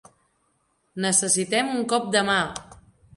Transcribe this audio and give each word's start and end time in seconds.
Necessitem 1.05 1.69
un 1.73 1.83
cop 1.93 2.09
de 2.17 2.25
mà! 2.31 2.39